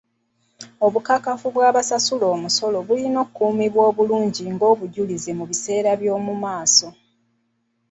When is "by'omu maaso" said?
5.99-6.87